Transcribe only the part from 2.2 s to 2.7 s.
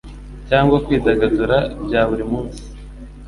munsi